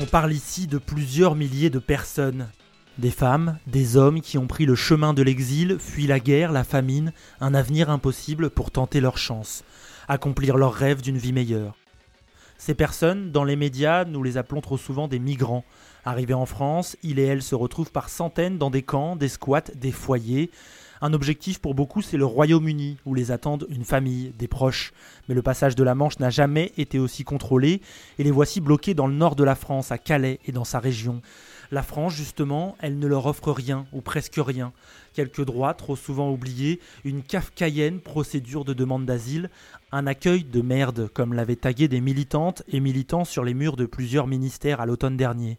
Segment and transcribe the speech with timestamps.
[0.00, 2.48] On parle ici de plusieurs milliers de personnes.
[2.96, 6.64] Des femmes, des hommes qui ont pris le chemin de l'exil, fui la guerre, la
[6.64, 9.64] famine, un avenir impossible pour tenter leur chance,
[10.08, 11.76] accomplir leur rêve d'une vie meilleure.
[12.56, 15.64] Ces personnes, dans les médias, nous les appelons trop souvent des migrants.
[16.04, 19.72] Arrivés en France, ils et elles se retrouvent par centaines dans des camps, des squats,
[19.74, 20.50] des foyers.
[21.04, 24.92] Un objectif pour beaucoup, c'est le Royaume-Uni, où les attendent une famille, des proches.
[25.28, 27.80] Mais le passage de la Manche n'a jamais été aussi contrôlé,
[28.20, 30.78] et les voici bloqués dans le nord de la France, à Calais et dans sa
[30.78, 31.20] région.
[31.72, 34.72] La France, justement, elle ne leur offre rien, ou presque rien.
[35.12, 39.50] Quelques droits, trop souvent oubliés, une kafkaïenne procédure de demande d'asile,
[39.90, 43.86] un accueil de merde, comme l'avaient tagué des militantes et militants sur les murs de
[43.86, 45.58] plusieurs ministères à l'automne dernier.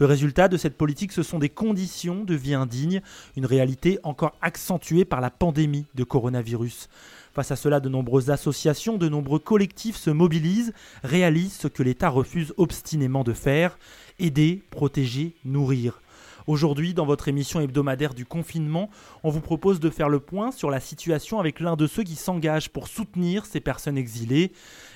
[0.00, 3.02] Le résultat de cette politique, ce sont des conditions de vie indignes,
[3.36, 6.88] une réalité encore accentuée par la pandémie de coronavirus.
[7.34, 10.72] Face à cela, de nombreuses associations, de nombreux collectifs se mobilisent,
[11.04, 13.78] réalisent ce que l'État refuse obstinément de faire,
[14.18, 16.00] aider, protéger, nourrir.
[16.50, 18.90] Aujourd'hui, dans votre émission hebdomadaire du confinement,
[19.22, 22.16] on vous propose de faire le point sur la situation avec l'un de ceux qui
[22.16, 24.50] s'engagent pour soutenir ces personnes exilées.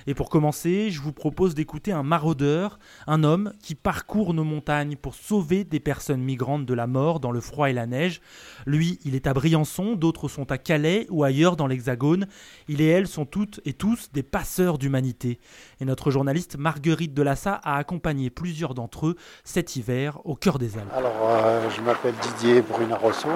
[0.05, 2.77] Et pour commencer, je vous propose d'écouter un maraudeur,
[3.07, 7.31] un homme qui parcourt nos montagnes pour sauver des personnes migrantes de la mort dans
[7.31, 8.19] le froid et la neige.
[8.65, 12.27] Lui, il est à Briançon, d'autres sont à Calais ou ailleurs dans l'Hexagone.
[12.67, 15.39] Il et elle sont toutes et tous des passeurs d'humanité.
[15.79, 20.77] Et notre journaliste Marguerite Delassa a accompagné plusieurs d'entre eux cet hiver au cœur des
[20.77, 20.91] Alpes.
[20.93, 21.44] Euh,
[21.75, 23.27] je m'appelle Didier Bruna-Rosso.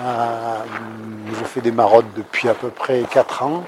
[0.00, 0.58] Euh,
[1.38, 3.64] je fais des maraudes depuis à peu près 4 ans.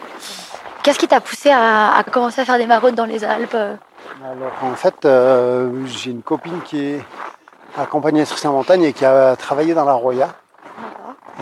[0.82, 4.53] Qu'est-ce qui t'a poussé à, à commencer à faire des maraudes dans les Alpes Alors,
[4.62, 7.04] en fait, euh, j'ai une copine qui est
[7.76, 10.28] accompagnée sur sa montagne et qui a travaillé dans la Roya.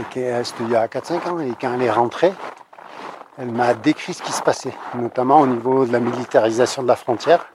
[0.00, 1.38] Et qui est- c'était il y a 4-5 ans.
[1.40, 2.32] Et quand elle est rentrée,
[3.38, 6.96] elle m'a décrit ce qui se passait, notamment au niveau de la militarisation de la
[6.96, 7.46] frontière.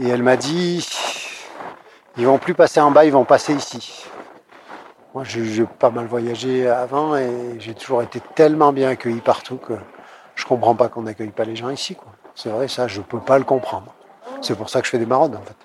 [0.00, 0.86] Et elle m'a dit
[2.18, 4.04] ils vont plus passer en bas, ils vont passer ici.
[5.14, 9.74] Moi, j'ai pas mal voyagé avant et j'ai toujours été tellement bien accueilli partout que
[10.34, 11.96] je comprends pas qu'on n'accueille pas les gens ici.
[12.34, 13.94] C'est vrai, ça, je peux pas le comprendre.
[14.40, 15.56] C'est pour ça que je fais des maraudes, en fait.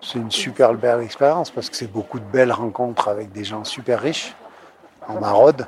[0.00, 3.64] C'est une super belle expérience parce que c'est beaucoup de belles rencontres avec des gens
[3.64, 4.34] super riches
[5.08, 5.66] en maraude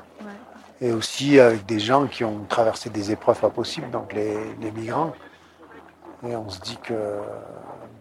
[0.80, 5.12] et aussi avec des gens qui ont traversé des épreuves pas possibles, donc les migrants.
[6.26, 6.94] Et on se dit que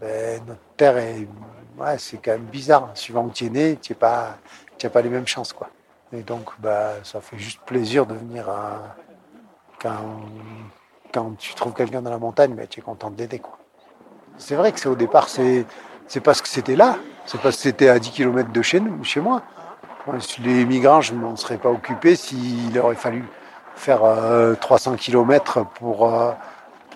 [0.01, 1.27] ben, notre terre est.
[1.97, 2.91] C'est quand même bizarre.
[2.93, 5.55] Suivant où tu es né, tu n'as pas, les mêmes chances.
[6.11, 8.49] Et donc, bah, ça fait juste plaisir de venir
[9.81, 13.41] quand, tu trouves quelqu'un dans la montagne, ben, tu es content de l'aider.
[14.37, 15.65] C'est vrai que c'est au départ, c'est,
[16.23, 16.97] parce que c'était là.
[17.25, 19.41] C'est parce que c'était à 10 km de chez, nous, chez moi.
[20.43, 23.23] Les migrants, je ne m'en serais pas occupé s'il aurait fallu
[23.75, 26.31] faire euh, 300 km pour, euh,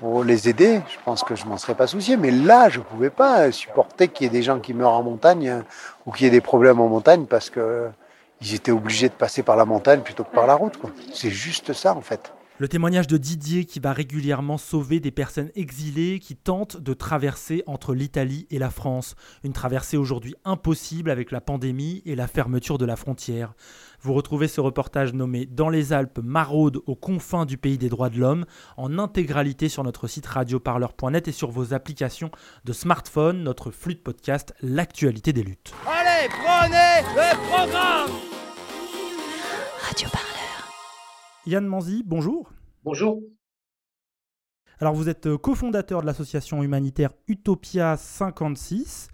[0.04, 0.82] pour les aider.
[0.90, 2.18] Je pense que je m'en serais pas soucié.
[2.18, 5.02] Mais là, je ne pouvais pas supporter qu'il y ait des gens qui meurent en
[5.02, 5.64] montagne
[6.06, 7.88] ou qu'il y ait des problèmes en montagne parce que
[8.42, 10.78] ils étaient obligés de passer par la montagne plutôt que par la route.
[11.14, 12.34] C'est juste ça, en fait.
[12.64, 17.62] Le témoignage de Didier qui va régulièrement sauver des personnes exilées qui tentent de traverser
[17.68, 19.16] entre l'Italie et la France.
[19.44, 23.54] Une traversée aujourd'hui impossible avec la pandémie et la fermeture de la frontière.
[24.00, 28.10] Vous retrouvez ce reportage nommé Dans les Alpes, maraude aux confins du pays des droits
[28.10, 28.46] de l'homme
[28.78, 32.32] en intégralité sur notre site radioparleur.net et sur vos applications
[32.64, 35.74] de smartphone, notre flux de podcast L'actualité des luttes.
[35.86, 38.12] Allez, prenez le programme
[39.82, 40.33] Radio Parleur.
[41.46, 42.54] Yann Manzi, bonjour.
[42.86, 43.22] Bonjour.
[44.80, 49.10] Alors vous êtes euh, cofondateur de l'association humanitaire Utopia 56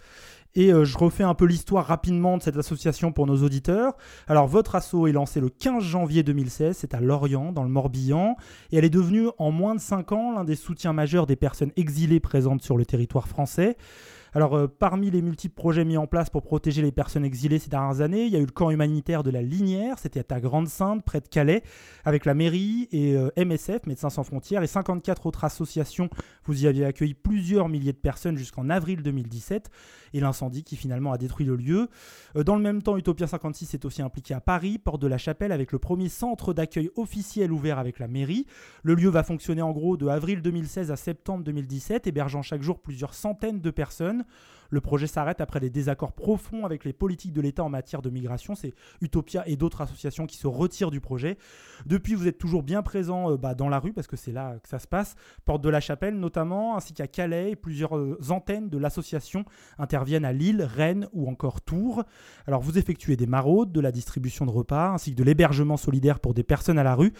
[0.53, 3.97] Et je refais un peu l'histoire rapidement de cette association pour nos auditeurs.
[4.27, 8.35] Alors votre asso est lancé le 15 janvier 2016, c'est à Lorient, dans le Morbihan,
[8.71, 11.71] et elle est devenue en moins de 5 ans l'un des soutiens majeurs des personnes
[11.77, 13.75] exilées présentes sur le territoire français.
[14.33, 17.69] Alors, euh, parmi les multiples projets mis en place pour protéger les personnes exilées ces
[17.69, 21.03] dernières années, il y a eu le camp humanitaire de la Linière, c'était à Grande-Sainte,
[21.03, 21.63] près de Calais,
[22.05, 26.09] avec la mairie et euh, MSF, Médecins sans frontières, et 54 autres associations.
[26.43, 29.69] Vous y aviez accueilli plusieurs milliers de personnes jusqu'en avril 2017,
[30.13, 31.89] et l'incendie qui finalement a détruit le lieu.
[32.35, 35.17] Euh, dans le même temps, Utopia 56 est aussi impliqué à Paris, porte de la
[35.17, 38.45] Chapelle, avec le premier centre d'accueil officiel ouvert avec la mairie.
[38.83, 42.79] Le lieu va fonctionner en gros de avril 2016 à septembre 2017, hébergeant chaque jour
[42.79, 44.18] plusieurs centaines de personnes.
[44.69, 48.09] Le projet s'arrête après des désaccords profonds avec les politiques de l'État en matière de
[48.09, 48.55] migration.
[48.55, 51.37] C'est Utopia et d'autres associations qui se retirent du projet.
[51.85, 54.57] Depuis, vous êtes toujours bien présent euh, bah, dans la rue, parce que c'est là
[54.61, 57.55] que ça se passe, Porte de la Chapelle notamment, ainsi qu'à Calais.
[57.55, 59.45] Plusieurs euh, antennes de l'association
[59.77, 62.03] interviennent à Lille, Rennes ou encore Tours.
[62.45, 66.19] Alors vous effectuez des maraudes, de la distribution de repas, ainsi que de l'hébergement solidaire
[66.19, 67.13] pour des personnes à la rue.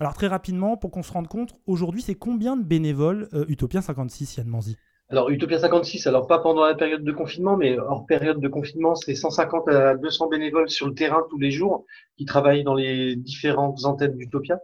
[0.00, 3.80] Alors très rapidement, pour qu'on se rende compte, aujourd'hui c'est combien de bénévoles euh, Utopia
[3.80, 4.76] 56, Yann Manzi?
[5.08, 8.96] Alors, Utopia 56, alors pas pendant la période de confinement, mais hors période de confinement,
[8.96, 11.84] c'est 150 à 200 bénévoles sur le terrain tous les jours
[12.16, 14.58] qui travaillent dans les différentes antennes d'Utopia.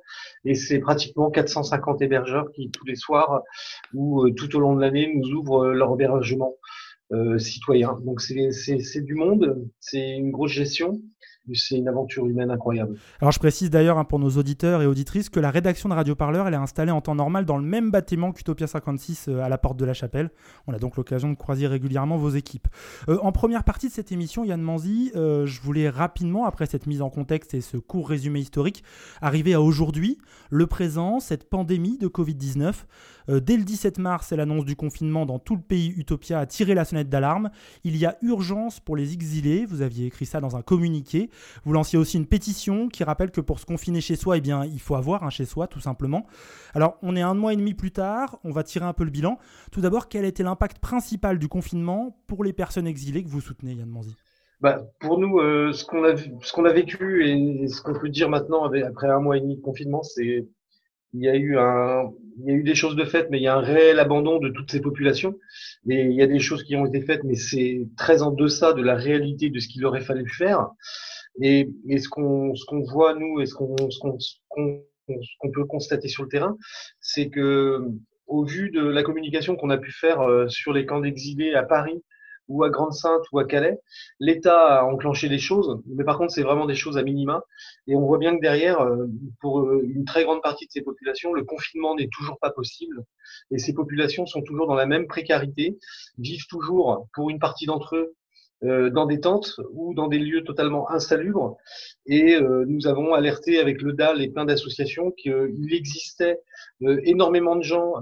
[0.45, 3.43] Et c'est pratiquement 450 hébergeurs qui, tous les soirs
[3.95, 6.55] ou euh, tout au long de l'année, nous ouvrent euh, leur hébergement
[7.13, 7.97] euh, citoyen.
[8.05, 11.01] Donc, c'est du monde, c'est une grosse gestion
[11.55, 12.97] c'est une aventure humaine incroyable.
[13.21, 16.15] Alors je précise d'ailleurs hein, pour nos auditeurs et auditrices que la rédaction de Radio
[16.15, 19.49] Parleur elle est installée en temps normal dans le même bâtiment qu'Utopia 56 euh, à
[19.49, 20.31] la porte de la Chapelle.
[20.67, 22.69] On a donc l'occasion de croiser régulièrement vos équipes.
[23.09, 26.87] Euh, en première partie de cette émission, Yann Manzi, euh, je voulais rapidement, après cette
[26.87, 28.85] mise en contexte et ce court résumé historique,
[29.21, 30.19] arriver à aujourd'hui,
[30.51, 32.75] le présent, cette pandémie de Covid-19.
[33.29, 36.75] Dès le 17 mars, et l'annonce du confinement dans tout le pays, Utopia a tiré
[36.75, 37.51] la sonnette d'alarme.
[37.85, 41.31] Il y a urgence pour les exilés, vous aviez écrit ça dans un communiqué.
[41.65, 44.65] Vous lanciez aussi une pétition qui rappelle que pour se confiner chez soi, eh bien,
[44.65, 46.27] il faut avoir un chez soi, tout simplement.
[46.75, 49.11] Alors, on est un mois et demi plus tard, on va tirer un peu le
[49.11, 49.39] bilan.
[49.71, 53.41] Tout d'abord, quel a été l'impact principal du confinement pour les personnes exilées que vous
[53.41, 54.17] soutenez, Yann Manzi?
[54.61, 59.09] Bah, pour nous, euh, ce qu'on a vécu et ce qu'on peut dire maintenant après
[59.09, 60.47] un mois et demi de confinement, c'est
[61.15, 63.43] il y a eu un, il y a eu des choses de faites, mais il
[63.43, 65.35] y a un réel abandon de toutes ces populations.
[65.89, 68.73] Et il y a des choses qui ont été faites, mais c'est très en deçà
[68.73, 70.71] de la réalité de ce qu'il aurait fallu faire.
[71.41, 73.99] Et, et ce qu'on ce qu'on voit nous et ce qu'on ce
[74.49, 76.57] qu'on peut constater sur le terrain,
[77.01, 77.87] c'est que
[78.27, 81.63] au vu de la communication qu'on a pu faire euh, sur les camps d'exilés à
[81.63, 82.03] Paris
[82.49, 83.79] ou à Grande-Sainte ou à Calais,
[84.21, 87.43] l'État a enclenché des choses, mais par contre c'est vraiment des choses à minima.
[87.87, 89.07] Et on voit bien que derrière, euh,
[89.41, 93.05] pour euh, une très grande partie de ces populations, le confinement n'est toujours pas possible.
[93.51, 95.79] Et ces populations sont toujours dans la même précarité,
[96.19, 98.15] vivent toujours, pour une partie d'entre eux,
[98.65, 101.57] euh, dans des tentes ou dans des lieux totalement insalubres.
[102.07, 106.39] Et euh, nous avons alerté avec le DAL et plein d'associations qu'il existait
[106.83, 107.95] euh, énormément de gens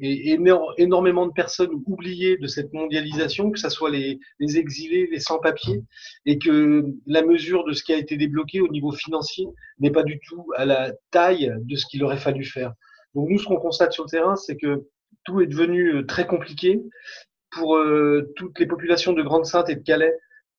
[0.00, 0.38] et
[0.78, 5.82] énormément de personnes oubliées de cette mondialisation, que ce soit les, les exilés, les sans-papiers,
[6.24, 9.46] et que la mesure de ce qui a été débloqué au niveau financier
[9.78, 12.72] n'est pas du tout à la taille de ce qu'il aurait fallu faire.
[13.14, 14.86] Donc nous, ce qu'on constate sur le terrain, c'est que
[15.24, 16.80] tout est devenu très compliqué
[17.50, 20.14] pour euh, toutes les populations de Grande-Sainte et de Calais,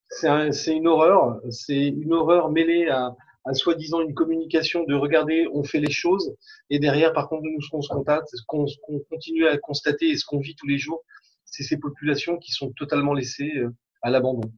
[0.10, 1.40] c'est une horreur.
[1.50, 3.16] C'est une horreur mêlée à,
[3.54, 6.36] soi-disant une communication de regarder, on fait les choses.
[6.70, 8.66] Et derrière, par contre, nous, ce qu'on se contacte, ce qu'on
[9.10, 11.04] continue à constater et ce qu'on vit tous les jours,
[11.46, 14.52] c'est ces populations qui sont totalement laissées euh, à l'abandon.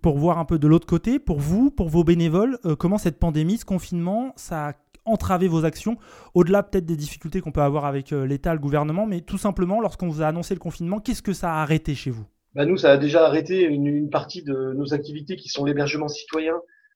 [0.00, 3.18] Pour voir un peu de l'autre côté, pour vous, pour vos bénévoles, euh, comment cette
[3.18, 4.72] pandémie, ce confinement, ça a
[5.04, 5.96] entraver vos actions,
[6.34, 9.80] au-delà peut-être des difficultés qu'on peut avoir avec euh, l'État, le gouvernement, mais tout simplement,
[9.80, 12.24] lorsqu'on vous a annoncé le confinement, qu'est-ce que ça a arrêté chez vous?
[12.54, 16.54] Bah Nous, ça a déjà arrêté une, partie de nos activités qui sont l'hébergement citoyen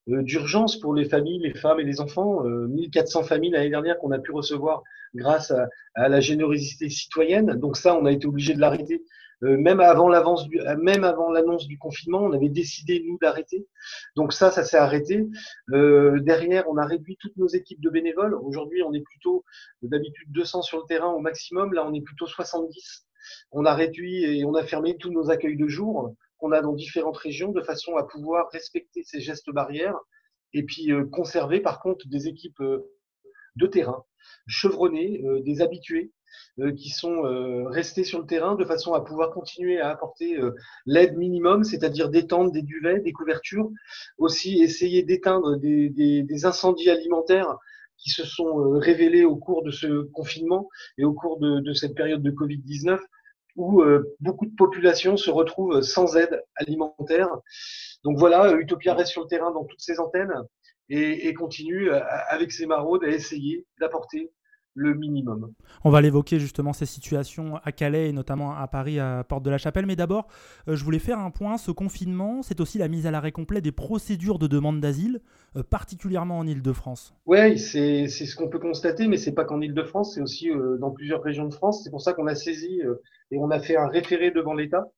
[0.08, 2.42] euh, d'urgence pour les familles, les femmes et les enfants.
[2.42, 4.82] 1400 euh, familles l'année dernière qu'on a pu recevoir
[5.14, 5.52] grâce
[5.94, 7.54] à, la générosité citoyenne.
[7.54, 9.02] Donc ça, on a été obligé de l'arrêter
[9.44, 13.66] même avant l'avance du, euh, même avant l'annonce du confinement, on avait décidé nous d'arrêter.
[14.16, 15.26] Donc ça, ça s'est arrêté.
[15.72, 18.34] Euh, derrière, on a réduit toutes nos équipes de bénévoles.
[18.34, 19.44] Aujourd'hui, on est plutôt
[19.82, 21.72] d'habitude 200 sur le terrain au maximum.
[21.72, 23.06] Là, on est plutôt 70.
[23.52, 26.72] On a réduit et on a fermé tous nos accueils de jour qu'on a dans
[26.72, 29.96] différentes régions de façon à pouvoir respecter ces gestes barrières
[30.52, 32.62] et puis conserver par contre des équipes
[33.56, 34.04] de terrain
[34.46, 36.23] chevronnées, des habitués euh,
[36.76, 40.54] qui sont euh, restés sur le terrain de façon à pouvoir continuer à apporter euh,
[40.86, 43.70] l'aide minimum, c'est-à-dire des tentes, des duvets, des couvertures,
[44.18, 47.56] aussi essayer d'éteindre des, des, des, incendies alimentaires
[47.96, 51.94] qui se sont révélés au cours de ce confinement et au cours de, de cette
[51.94, 52.98] période de Covid-19
[53.56, 53.84] où
[54.18, 57.28] beaucoup de populations se retrouvent sans aide alimentaire.
[58.02, 60.34] Donc voilà, Utopia reste sur le terrain dans toutes ses antennes
[60.88, 64.32] et, et continue avec ses maraudes à essayer d'apporter
[64.74, 65.52] le minimum.
[65.84, 69.50] On va l'évoquer justement ces situations à Calais et notamment à Paris à Porte de
[69.50, 69.86] la Chapelle.
[69.86, 70.26] Mais d'abord,
[70.68, 71.56] euh, je voulais faire un point.
[71.58, 75.20] Ce confinement, c'est aussi la mise à l'arrêt complet des procédures de demande d'asile,
[75.56, 77.14] euh, particulièrement en Ile-de-France.
[77.26, 80.90] Oui, c'est ce qu'on peut constater, mais c'est pas qu'en Ile-de-France, c'est aussi euh, dans
[80.90, 81.82] plusieurs régions de France.
[81.84, 82.80] C'est pour ça qu'on a saisi
[83.30, 84.88] et on a fait un référé devant l'État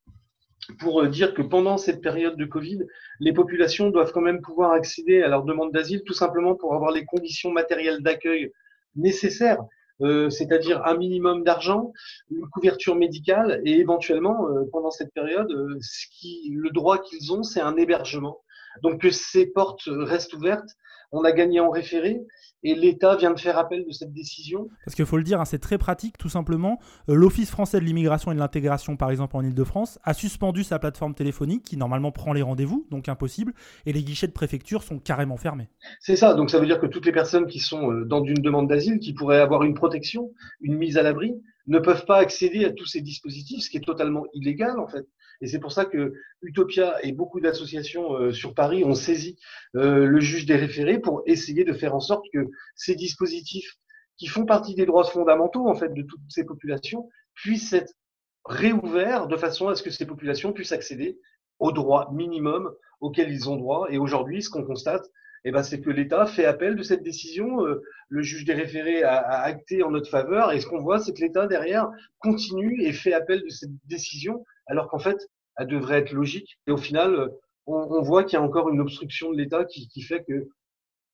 [0.79, 2.81] pour dire que pendant cette période de Covid,
[3.21, 6.91] les populations doivent quand même pouvoir accéder à leur demande d'asile, tout simplement pour avoir
[6.91, 8.51] les conditions matérielles d'accueil
[8.97, 9.59] nécessaire,
[10.03, 11.93] euh, c'est-à-dire un minimum d'argent,
[12.31, 17.33] une couverture médicale et éventuellement, euh, pendant cette période, euh, ce qui, le droit qu'ils
[17.33, 18.43] ont, c'est un hébergement.
[18.83, 20.69] Donc que ces portes restent ouvertes
[21.13, 22.21] on a gagné en référé
[22.63, 24.69] et l'État vient de faire appel de cette décision.
[24.85, 26.81] Parce qu'il faut le dire, hein, c'est très pratique, tout simplement.
[27.09, 30.79] Euh, L'Office français de l'immigration et de l'intégration, par exemple en Ile-de-France, a suspendu sa
[30.79, 33.53] plateforme téléphonique qui normalement prend les rendez-vous, donc impossible,
[33.85, 35.69] et les guichets de préfecture sont carrément fermés.
[36.01, 38.43] C'est ça, donc ça veut dire que toutes les personnes qui sont euh, dans une
[38.43, 41.35] demande d'asile, qui pourraient avoir une protection, une mise à l'abri,
[41.69, 45.07] ne peuvent pas accéder à tous ces dispositifs, ce qui est totalement illégal en fait.
[45.41, 49.39] Et c'est pour ça que Utopia et beaucoup d'associations euh, sur Paris ont saisi
[49.75, 53.75] euh, le juge des référés pour essayer de faire en sorte que ces dispositifs
[54.17, 57.93] qui font partie des droits fondamentaux en fait de toutes ces populations puissent être
[58.47, 61.19] réouverts de façon à ce que ces populations puissent accéder
[61.59, 63.87] aux droits minimums auxquels ils ont droit.
[63.91, 65.07] Et aujourd'hui, ce qu'on constate,
[65.45, 67.65] eh ben, c'est que l'État fait appel de cette décision.
[67.65, 70.53] Euh, le juge des référés a, a, acté en notre faveur.
[70.53, 71.89] Et ce qu'on voit, c'est que l'État, derrière,
[72.19, 75.19] continue et fait appel de cette décision alors qu'en fait,
[75.59, 76.59] elle devrait être logique.
[76.67, 77.31] Et au final,
[77.67, 80.49] on, voit qu'il y a encore une obstruction de l'État qui, fait que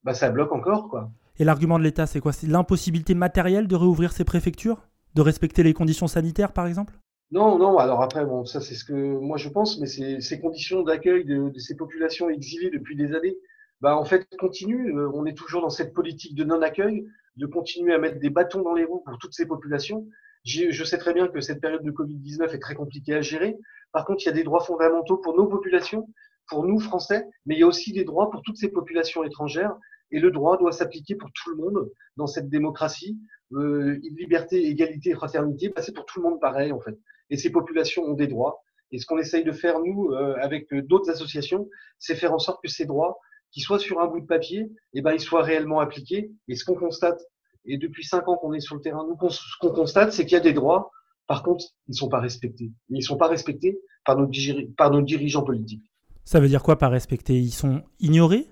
[0.03, 0.89] bah, ça bloque encore.
[0.89, 1.11] quoi.
[1.39, 2.33] Et l'argument de l'État, c'est quoi?
[2.33, 4.83] C'est l'impossibilité matérielle de réouvrir ces préfectures?
[5.15, 6.95] De respecter les conditions sanitaires, par exemple?
[7.31, 10.83] Non, non, alors après, bon, ça c'est ce que moi je pense, mais ces conditions
[10.83, 13.39] d'accueil de, ces populations exilées depuis des années,
[13.81, 14.95] bah en fait, continue.
[14.95, 17.07] Euh, on est toujours dans cette politique de non-accueil,
[17.37, 20.07] de continuer à mettre des bâtons dans les roues pour toutes ces populations.
[20.45, 23.57] Je sais très bien que cette période de Covid-19 est très compliquée à gérer.
[23.93, 26.09] Par contre, il y a des droits fondamentaux pour nos populations,
[26.49, 29.77] pour nous Français, mais il y a aussi des droits pour toutes ces populations étrangères.
[30.11, 33.19] Et le droit doit s'appliquer pour tout le monde dans cette démocratie.
[33.53, 36.99] Euh, liberté, égalité fraternité, bah, c'est pour tout le monde pareil en fait.
[37.31, 38.63] Et ces populations ont des droits.
[38.91, 41.69] Et ce qu'on essaye de faire, nous, euh, avec d'autres associations,
[41.99, 43.19] c'est faire en sorte que ces droits,
[43.53, 46.31] qui soient sur un bout de papier, eh ben, ils soient réellement appliqués.
[46.49, 47.23] Et ce qu'on constate
[47.65, 50.35] et depuis cinq ans qu'on est sur le terrain, nous, ce qu'on constate, c'est qu'il
[50.35, 50.91] y a des droits.
[51.27, 52.73] Par contre, ils ne sont pas respectés.
[52.91, 54.29] Ils ne sont pas respectés par nos,
[54.77, 55.85] par nos dirigeants politiques.
[56.25, 58.47] Ça veut dire quoi par respecter Ils sont ignorés?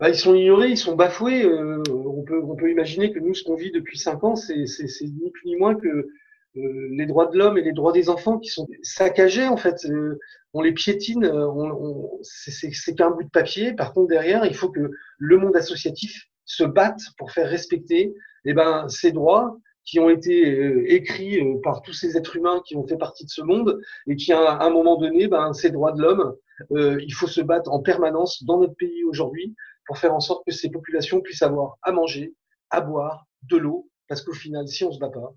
[0.00, 1.44] Bah, Ils sont ignorés, ils sont bafoués.
[1.44, 4.54] Euh, on, peut, on peut imaginer que nous, ce qu'on vit depuis cinq ans, c'est
[4.54, 8.38] ni plus ni moins que euh, les droits de l'homme et les droits des enfants
[8.38, 9.84] qui sont saccagés en fait.
[9.86, 10.18] Euh,
[10.52, 13.74] on les piétine, on, on, c'est qu'un bout de papier.
[13.74, 18.14] Par contre, derrière, il faut que le monde associatif se batte pour faire respecter
[18.46, 22.60] eh ben, ces droits qui ont été euh, écrits euh, par tous ces êtres humains
[22.66, 25.70] qui ont fait partie de ce monde et qui, à un moment donné, ben, ces
[25.70, 26.34] droits de l'homme,
[26.72, 29.54] euh, il faut se battre en permanence dans notre pays aujourd'hui
[29.86, 32.34] pour faire en sorte que ces populations puissent avoir à manger,
[32.70, 35.32] à boire, de l'eau, parce qu'au final, si on se bat pas,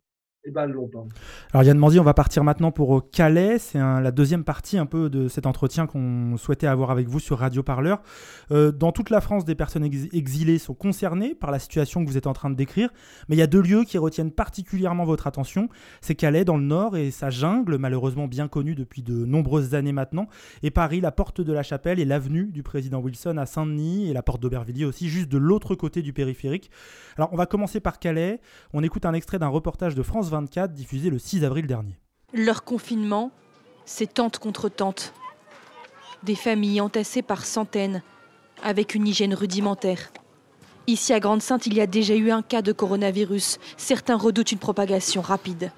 [0.45, 0.71] eh ben,
[1.51, 3.59] Alors Yann Mandy, on va partir maintenant pour euh, Calais.
[3.59, 7.39] C'est la deuxième partie un peu de cet entretien qu'on souhaitait avoir avec vous sur
[7.39, 8.01] Radio Parleur.
[8.51, 12.17] Euh, dans toute la France, des personnes exilées sont concernées par la situation que vous
[12.17, 12.89] êtes en train de décrire,
[13.27, 15.67] mais il y a deux lieux qui retiennent particulièrement votre attention.
[15.99, 19.91] C'est Calais dans le nord et sa jungle, malheureusement bien connue depuis de nombreuses années
[19.91, 20.29] maintenant,
[20.63, 24.13] et Paris, la porte de la Chapelle et l'avenue du président Wilson à Saint-Denis et
[24.13, 26.71] la porte d'Aubervilliers aussi, juste de l'autre côté du périphérique.
[27.17, 28.39] Alors on va commencer par Calais.
[28.73, 31.99] On écoute un extrait d'un reportage de France 24 diffusé le 6 avril dernier.
[32.33, 33.31] Leur confinement,
[33.85, 35.13] c'est tente contre tente.
[36.23, 38.01] Des familles entassées par centaines,
[38.63, 40.11] avec une hygiène rudimentaire.
[40.87, 43.59] Ici à Grande-Sainte, il y a déjà eu un cas de coronavirus.
[43.77, 45.71] Certains redoutent une propagation rapide.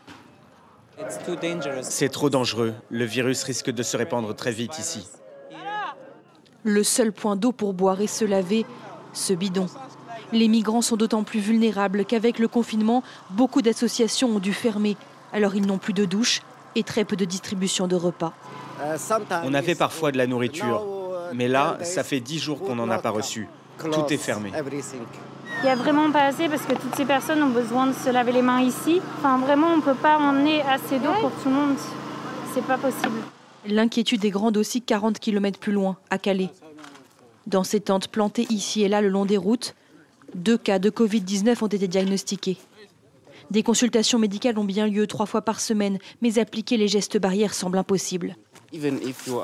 [1.81, 2.73] C'est trop dangereux.
[2.89, 5.07] Le virus risque de se répandre très vite ici.
[6.63, 8.65] Le seul point d'eau pour boire et se laver,
[9.13, 9.65] ce bidon.
[10.31, 14.97] Les migrants sont d'autant plus vulnérables qu'avec le confinement, beaucoup d'associations ont dû fermer.
[15.33, 16.41] Alors ils n'ont plus de douche
[16.75, 18.33] et très peu de distribution de repas.
[19.43, 20.85] On avait parfois de la nourriture,
[21.33, 23.47] mais là, ça fait dix jours qu'on n'en a pas reçu.
[23.77, 24.51] Tout est fermé.
[25.59, 28.09] Il n'y a vraiment pas assez parce que toutes ces personnes ont besoin de se
[28.09, 29.01] laver les mains ici.
[29.19, 31.75] Enfin, vraiment, on ne peut pas emmener assez d'eau pour tout le monde.
[32.53, 33.19] C'est pas possible.
[33.67, 36.49] L'inquiétude est grande aussi 40 km plus loin, à Calais.
[37.47, 39.75] Dans ces tentes plantées ici et là le long des routes,
[40.35, 42.57] deux cas de Covid-19 ont été diagnostiqués.
[43.49, 47.53] Des consultations médicales ont bien lieu trois fois par semaine, mais appliquer les gestes barrières
[47.53, 48.37] semble impossible.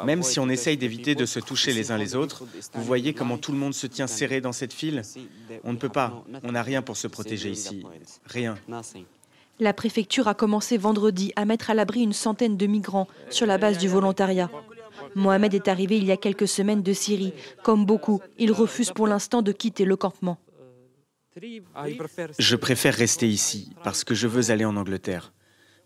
[0.06, 3.38] Même si on essaye d'éviter de se toucher les uns les autres, vous voyez comment
[3.38, 5.02] tout le monde se tient serré dans cette file
[5.66, 7.84] On ne peut pas, on n'a rien pour se protéger ici.
[8.26, 8.58] Rien.
[9.60, 13.58] La préfecture a commencé vendredi à mettre à l'abri une centaine de migrants sur la
[13.58, 14.50] base du volontariat.
[15.16, 17.34] Mohamed est arrivé il y a quelques semaines de Syrie.
[17.64, 20.38] Comme beaucoup, il refuse pour l'instant de quitter le campement.
[22.40, 25.34] Je préfère rester ici parce que je veux aller en Angleterre.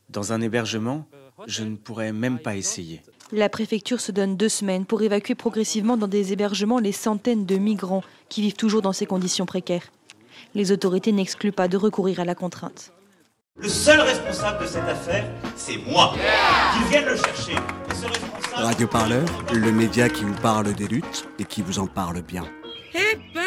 [0.10, 1.08] Dans un hébergement,
[1.48, 3.01] je ne pourrais même pas essayer.
[3.31, 7.55] La préfecture se donne deux semaines pour évacuer progressivement dans des hébergements les centaines de
[7.55, 9.91] migrants qui vivent toujours dans ces conditions précaires.
[10.53, 12.91] Les autorités n'excluent pas de recourir à la contrainte.
[13.55, 16.13] Le seul responsable de cette affaire, c'est moi.
[16.74, 17.55] Qu'ils viennent le chercher.
[18.53, 22.43] Radio Parleur, le média qui vous parle des luttes et qui vous en parle bien.
[22.93, 23.40] Eh ben,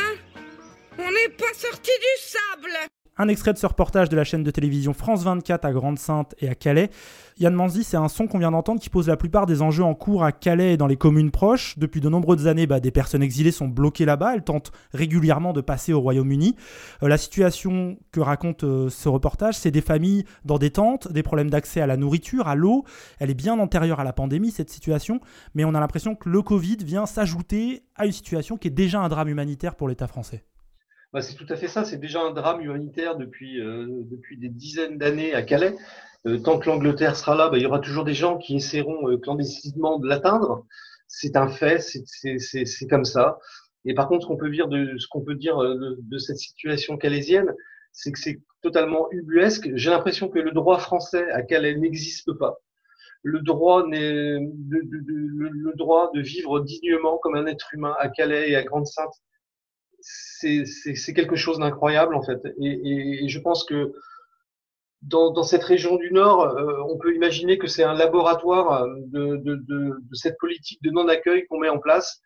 [0.99, 4.51] on n'est pas sorti du sable un extrait de ce reportage de la chaîne de
[4.51, 6.91] télévision France 24 à Grande-Sainte et à Calais.
[7.39, 9.95] Yann Manzi, c'est un son qu'on vient d'entendre qui pose la plupart des enjeux en
[9.95, 11.79] cours à Calais et dans les communes proches.
[11.79, 14.35] Depuis de nombreuses années, bah, des personnes exilées sont bloquées là-bas.
[14.35, 16.57] Elles tentent régulièrement de passer au Royaume-Uni.
[17.03, 21.23] Euh, la situation que raconte euh, ce reportage, c'est des familles dans des tentes, des
[21.23, 22.85] problèmes d'accès à la nourriture, à l'eau.
[23.19, 25.21] Elle est bien antérieure à la pandémie, cette situation,
[25.55, 29.01] mais on a l'impression que le Covid vient s'ajouter à une situation qui est déjà
[29.01, 30.45] un drame humanitaire pour l'État français.
[31.15, 31.85] Bah, c'est tout à fait ça.
[31.85, 35.77] C'est déjà un drame humanitaire depuis, euh, depuis des dizaines d'années à Calais.
[36.27, 39.09] Euh, tant que l'Angleterre sera là, bah, il y aura toujours des gens qui essaieront
[39.09, 40.67] euh, clandestinement de l'atteindre.
[41.07, 43.39] C'est un fait, c'est comme ça.
[43.85, 46.39] Et par contre, ce qu'on peut dire de, ce qu'on peut dire de, de, cette
[46.39, 47.55] situation calaisienne,
[47.93, 49.71] c'est que c'est totalement ubuesque.
[49.75, 52.57] J'ai l'impression que le droit français à Calais n'existe pas.
[53.23, 58.57] Le droit, de, le droit de vivre dignement comme un être humain à Calais et
[58.57, 59.15] à Grande-Sainte
[60.05, 62.41] c'est quelque chose d'incroyable en fait.
[62.61, 63.93] Et, je pense que
[65.03, 70.39] dans, cette région du Nord, euh, on peut imaginer que c'est un laboratoire de, cette
[70.39, 72.21] politique de non-accueil qu'on met en place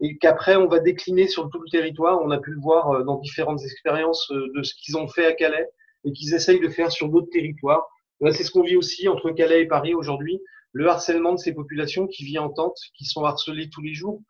[0.00, 2.20] et qu'après on va décliner sur tout le territoire.
[2.22, 5.26] On a pu le voir euh, dans différentes expériences euh, de ce qu'ils ont fait
[5.26, 5.68] à Calais
[6.04, 7.86] et qu'ils essayent de faire sur d'autres territoires.
[8.30, 10.40] C'est ce qu'on vit aussi entre Calais et Paris aujourd'hui,
[10.72, 14.22] le harcèlement de ces populations qui vivent en tente, qui sont harcelées tous les jours,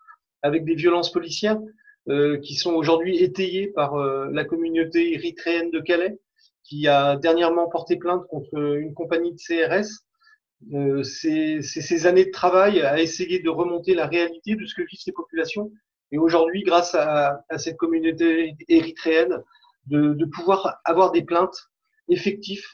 [0.43, 1.59] avec des violences policières.
[2.11, 6.19] Euh, qui sont aujourd'hui étayés par euh, la communauté érythréenne de Calais,
[6.63, 10.05] qui a dernièrement porté plainte contre une compagnie de CRS.
[10.75, 14.83] Euh, c'est ces années de travail à essayer de remonter la réalité de ce que
[14.83, 15.73] vivent ces populations.
[16.13, 19.43] Et aujourd'hui, grâce à, à, cette communauté érythréenne,
[19.87, 21.71] de, de, pouvoir avoir des plaintes
[22.11, 22.67] effectives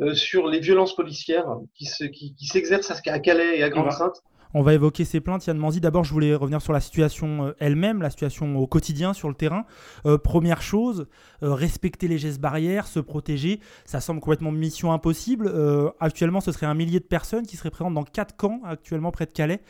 [0.00, 4.22] euh, sur les violences policières qui s'exercent qui, qui à Calais et à Grande-Sainte.
[4.54, 5.46] On va évoquer ces plaintes.
[5.46, 9.12] Yann Manzi, d'abord, je voulais revenir sur la situation euh, elle-même, la situation au quotidien
[9.12, 9.66] sur le terrain.
[10.06, 11.06] Euh, première chose,
[11.42, 13.60] euh, respecter les gestes barrières, se protéger.
[13.84, 15.52] Ça semble complètement mission impossible.
[16.00, 19.26] actuellement, ce serait un millier de personnes qui seraient présentes dans quatre camps, actuellement près
[19.26, 19.60] de Calais.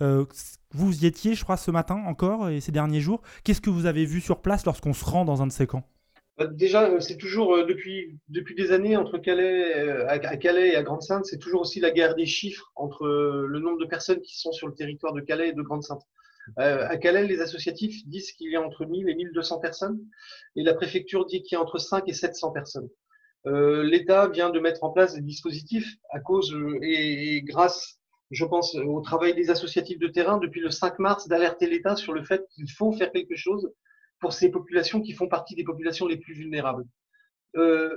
[0.00, 3.22] vous y étiez, je crois, ce matin encore et ces derniers jours.
[3.44, 5.84] Qu'est-ce que vous avez vu sur place lorsqu'on se rend dans un de ces camps?
[6.40, 10.76] Déjà, euh, c'est toujours euh, depuis, depuis des années entre Calais, euh, à Calais et
[10.76, 14.36] à Grande-Sainte, c'est toujours aussi la guerre des chiffres entre le nombre de personnes qui
[14.36, 16.02] sont sur le territoire de Calais et de Grande-Sainte.
[16.56, 20.00] à Calais, les associatifs disent qu'il y a entre 1000 et 1200 personnes,
[20.56, 22.88] et la préfecture dit qu'il y a entre 5 et 700 personnes.
[23.46, 28.74] L'État vient de mettre en place des dispositifs à cause et, et grâce, je pense,
[28.74, 32.44] au travail des associatifs de terrain depuis le 5 mars d'alerter l'État sur le fait
[32.54, 33.72] qu'il faut faire quelque chose
[34.24, 36.86] pour ces populations qui font partie des populations les plus vulnérables.
[37.56, 37.90] Euh,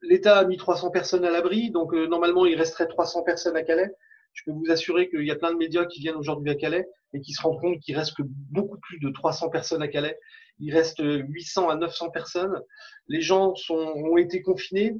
[0.00, 3.62] L'État a mis 300 personnes à l'abri, donc euh, normalement il resterait 300 personnes à
[3.62, 3.90] Calais.
[4.32, 6.88] Je peux vous assurer qu'il y a plein de médias qui viennent aujourd'hui à Calais
[7.12, 10.18] et qui se rendent compte qu'il reste que beaucoup plus de 300 personnes à Calais.
[10.58, 12.62] Il reste 800 à 900 personnes.
[13.08, 14.96] Les gens ont été confinés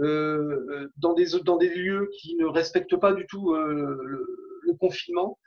[0.00, 5.38] euh, dans, des, lieux qui ne respectent pas du tout le, confinement.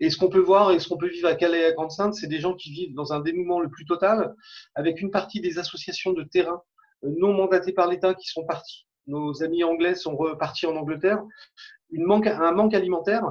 [0.00, 2.14] Et ce qu'on peut voir et ce qu'on peut vivre à Calais et à Grande-Sainte,
[2.14, 4.34] c'est des gens qui vivent dans un dénouement le plus total,
[4.74, 6.62] avec une partie des associations de terrain
[7.04, 8.86] euh, non mandatées par l'État qui sont partis.
[9.06, 11.22] Nos amis anglais sont repartis en Angleterre.
[11.90, 13.24] Une manque, un manque alimentaire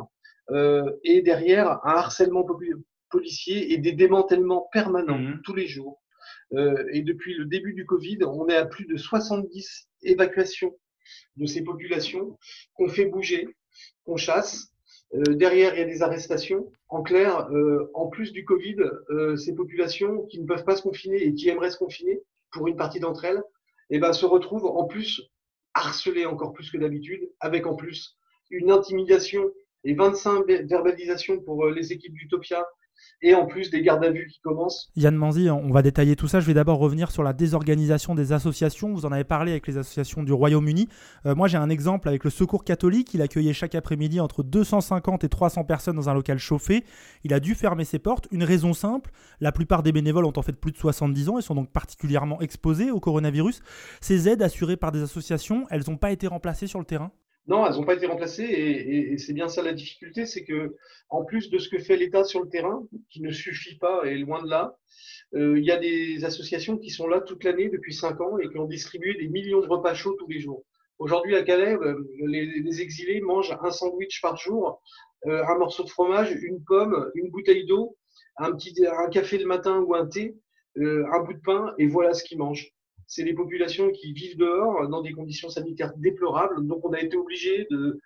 [0.52, 2.46] euh, et derrière un harcèlement
[3.10, 5.42] policier et des démantèlements permanents mmh.
[5.44, 6.02] tous les jours.
[6.54, 10.78] Euh, et depuis le début du Covid, on est à plus de 70 évacuations
[11.38, 12.38] de ces populations
[12.76, 13.48] qu'on fait bouger,
[14.06, 14.73] qu'on chasse,
[15.16, 16.72] euh, derrière, il y a des arrestations.
[16.90, 18.78] En clair, euh, en plus du Covid,
[19.10, 22.22] euh, ces populations qui ne peuvent pas se confiner et qui aimeraient se confiner,
[22.52, 23.44] pour une partie d'entre elles,
[23.90, 25.22] eh ben, se retrouvent en plus
[25.74, 28.16] harcelées encore plus que d'habitude, avec en plus
[28.52, 29.52] une intimidation
[29.84, 32.66] et 25 verbalisations pour les équipes d'Utopia
[33.22, 34.90] et en plus des gardes à vue qui commencent.
[34.96, 36.40] Yann Manzi, on va détailler tout ça.
[36.40, 38.94] Je vais d'abord revenir sur la désorganisation des associations.
[38.94, 40.90] Vous en avez parlé avec les associations du Royaume-Uni.
[41.26, 43.14] Euh, moi, j'ai un exemple avec le Secours catholique.
[43.14, 46.84] Il accueillait chaque après-midi entre 250 et 300 personnes dans un local chauffé.
[47.24, 48.28] Il a dû fermer ses portes.
[48.32, 51.42] Une raison simple la plupart des bénévoles ont en fait plus de 70 ans et
[51.42, 53.62] sont donc particulièrement exposés au coronavirus.
[54.02, 57.12] Ces aides assurées par des associations, elles n'ont pas été remplacées sur le terrain?
[57.48, 60.76] Non, elles n'ont pas été remplacées et, c'est bien ça la difficulté, c'est que
[61.10, 64.18] en plus de ce que fait l'État sur le terrain, qui ne suffit pas et
[64.18, 64.78] loin de là,
[65.36, 68.48] euh, il y a des associations qui sont là toute l'année depuis cinq ans et
[68.50, 70.64] qui ont distribué des millions de repas chauds tous les jours.
[71.00, 74.82] Aujourd'hui à Calais, euh, les, exilés mangent un sandwich par jour,
[75.26, 77.98] euh, un morceau de fromage, une pomme, une bouteille d'eau,
[78.38, 80.36] un petit un café le matin ou un thé,
[80.78, 82.74] un bout de pain et voilà ce qu'ils mangent
[83.08, 86.66] c'est les populations qui vivent dehors dans des conditions sanitaires déplorables.
[86.68, 88.00] Donc, on a été obligé de,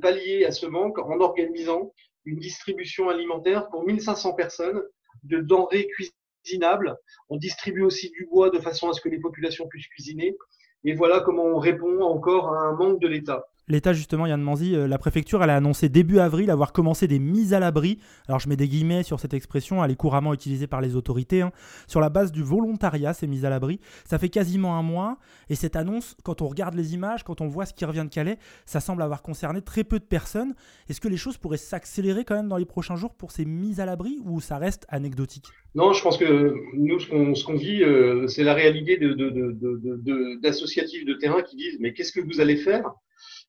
[0.00, 1.92] pallier à ce manque en organisant
[2.24, 4.82] une distribution alimentaire pour 1500 personnes
[5.24, 6.96] de denrées cuisinables.
[7.28, 10.36] On distribue aussi du bois de façon à ce que les populations puissent cuisiner.
[10.84, 13.46] Et voilà comment on répond encore à un manque de l'État.
[13.66, 17.18] L'État, justement, Yann Manzi, euh, la préfecture, elle a annoncé début avril avoir commencé des
[17.18, 17.98] mises à l'abri.
[18.28, 21.42] Alors, je mets des guillemets sur cette expression, elle est couramment utilisée par les autorités.
[21.42, 21.52] Hein.
[21.86, 23.80] sur la base du volontariat, ces mises à l'abri.
[24.04, 25.18] Ça fait quasiment un mois.
[25.48, 28.08] Et cette annonce, quand on regarde les images, quand on voit ce qui revient de
[28.08, 30.54] Calais, ça semble avoir concerné très peu de personnes.
[30.88, 33.80] Est-ce que les choses pourraient s'accélérer quand même dans les prochains jours pour ces mises
[33.80, 35.46] à l'abri ou ça reste anecdotique?
[35.74, 38.96] Non, je pense que nous, ce qu'on vit, euh, c'est la réalité
[40.42, 42.84] d'associatifs de, terrain qui disent Mais qu'est-ce que vous allez faire?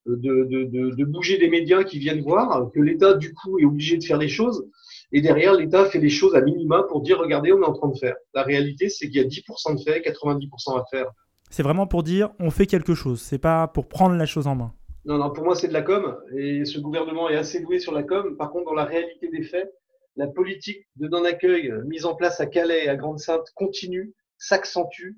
[0.06, 4.18] De, bouger des médias qui viennent voir, que l'État, du coup, est obligé de faire
[4.18, 4.68] les choses.
[5.12, 7.90] Et derrière, l'État fait les choses à minima pour dire, regardez, on est en train
[7.90, 8.16] de faire.
[8.34, 11.08] La réalité, c'est qu'il y a 10% de fait, 90% à faire.
[11.50, 13.22] C'est vraiment pour dire, on fait quelque chose.
[13.22, 14.74] C'est pas pour prendre la chose en main.
[15.06, 16.18] Non, non, pour moi, c'est de la com.
[16.36, 18.36] Et ce gouvernement est assez doué sur la com.
[18.38, 19.72] Par contre, dans la réalité des faits,
[20.16, 25.14] la politique de non-accueil mise en place à Calais et à Grande-Sainte continue, s'accentue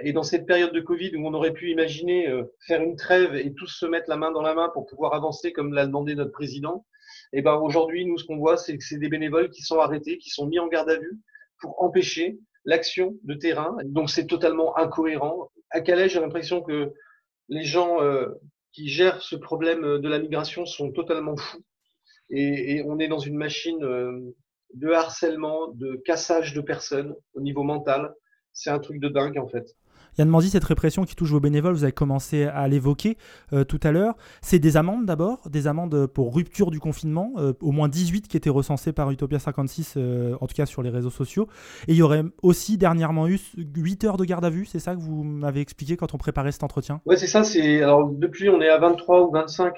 [0.00, 3.34] et dans cette période de Covid où on aurait pu imaginer euh, faire une trêve
[3.34, 6.14] et tous se mettre la main dans la main pour pouvoir avancer comme l'a demandé
[6.14, 6.84] notre président,
[7.32, 9.78] et eh ben aujourd'hui, nous, ce qu'on voit, c'est que c'est des bénévoles qui sont
[9.78, 11.18] arrêtés, qui sont mis en garde à vue
[11.60, 13.76] pour empêcher l'action de terrain.
[13.84, 15.50] Donc c'est totalement incohérent.
[15.70, 16.92] À Calais, j'ai l'impression que
[17.48, 18.28] les gens euh,
[18.72, 21.62] qui gèrent ce problème de la migration sont totalement fous.
[22.30, 24.34] Et, on est dans une machine euh,
[24.74, 28.14] de harcèlement, de cassage de personnes au niveau mental.
[28.52, 29.66] C'est un truc de dingue en fait.
[30.18, 33.16] Yann Manzi, cette répression qui touche vos bénévoles, vous avez commencé à l'évoquer
[33.52, 34.14] euh, tout à l'heure.
[34.42, 38.36] C'est des amendes d'abord, des amendes pour rupture du confinement, euh, au moins 18 qui
[38.36, 41.46] étaient recensées par Utopia 56, euh, en tout cas sur les réseaux sociaux.
[41.86, 44.94] Et il y aurait aussi dernièrement eu 8 heures de garde à vue, c'est ça
[44.94, 47.00] que vous m'avez expliqué quand on préparait cet entretien?
[47.06, 47.44] Oui, c'est ça.
[47.44, 49.74] C'est alors depuis on est à 23 ou 25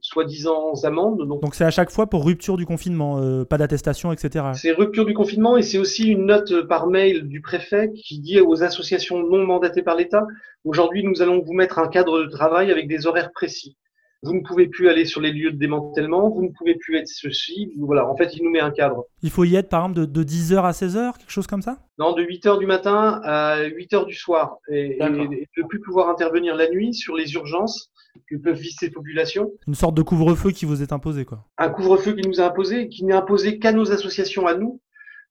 [0.00, 1.28] soi-disant amendes.
[1.28, 4.46] Donc c'est à chaque fois pour rupture du confinement, pas d'attestation, etc.
[4.54, 8.40] C'est rupture du confinement et c'est aussi une note par mail du préfet qui dit
[8.40, 10.26] aux associations non mandatées par l'État.
[10.64, 13.76] Aujourd'hui, nous allons vous mettre un cadre de travail avec des horaires précis.
[14.24, 17.08] Vous ne pouvez plus aller sur les lieux de démantèlement, vous ne pouvez plus être
[17.08, 17.72] ceci.
[17.76, 19.06] Voilà, en fait, il nous met un cadre.
[19.22, 21.78] Il faut y être, par exemple, de, 10h à 16h, quelque chose comme ça?
[21.98, 24.58] Non, de 8h du matin à 8h du soir.
[24.68, 27.90] Et, ne plus pouvoir intervenir la nuit sur les urgences
[28.30, 29.50] que peuvent vivre ces populations.
[29.66, 31.44] Une sorte de couvre-feu qui vous est imposé, quoi.
[31.58, 34.80] Un couvre-feu qui nous a imposé, qui n'est imposé qu'à nos associations à nous,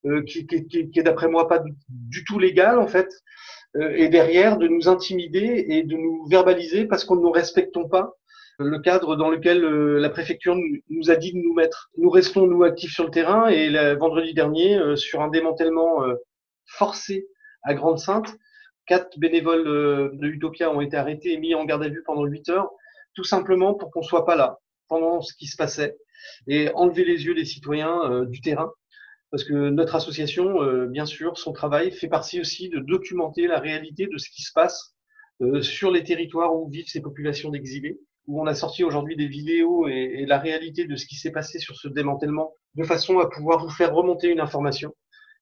[0.05, 3.09] euh, qui, est d'après moi pas du, tout légal, en fait.
[3.77, 8.15] Euh, et derrière de nous intimider et de nous verbaliser parce qu'on ne respectons pas
[8.59, 10.55] le cadre dans lequel euh, la préfecture
[10.89, 11.89] nous a dit de nous mettre.
[11.97, 16.03] Nous restons, nous, actifs sur le terrain et le vendredi dernier, euh, sur un démantèlement
[16.65, 17.27] forcé
[17.63, 18.35] à Grande-Sainte,
[18.87, 19.63] quatre bénévoles
[20.13, 22.69] de Utopia ont été arrêtés et mis en garde à vue pendant huit heures,
[23.13, 24.57] tout simplement pour qu'on soit pas là
[24.87, 25.97] pendant ce qui se passait
[26.47, 28.71] et enlever les yeux des citoyens du terrain
[29.31, 33.59] parce que notre association, euh, bien sûr, son travail fait partie aussi de documenter la
[33.59, 34.93] réalité de ce qui se passe
[35.41, 39.27] euh, sur les territoires où vivent ces populations d'exilés, où on a sorti aujourd'hui des
[39.27, 43.29] vidéos et, la réalité de ce qui s'est passé sur ce démantèlement, de façon à
[43.29, 44.93] pouvoir vous faire remonter une information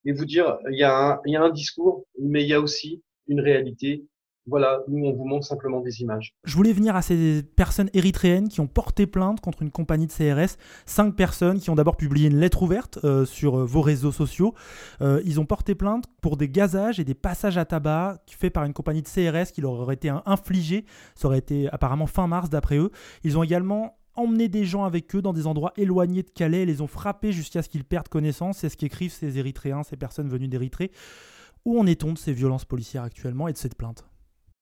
[0.06, 3.42] et vous dire, il il y a un discours, mais il y a aussi une
[3.42, 4.04] réalité
[4.50, 6.34] voilà, nous, on vous montre simplement des images.
[6.44, 10.12] Je voulais venir à ces personnes érythréennes qui ont porté plainte contre une compagnie de
[10.12, 10.58] CRS.
[10.86, 14.54] Cinq personnes qui ont d'abord publié une lettre ouverte euh, sur euh, vos réseaux sociaux.
[15.02, 18.64] Euh, ils ont porté plainte pour des gazages et des passages à tabac faits par
[18.64, 20.86] une compagnie de CRS qui leur aurait été infligé.
[21.16, 22.92] Ça aurait été apparemment fin mars d'après eux.
[23.24, 26.82] Ils ont également emmené des gens avec eux dans des endroits éloignés de Calais, les
[26.82, 28.58] ont frappés jusqu'à ce qu'ils perdent connaissance.
[28.58, 30.92] C'est ce qu'écrivent ces Érythréens, ces personnes venues d'Érythrée.
[31.66, 34.09] Où en est-on de ces violences policières actuellement et de cette plainte?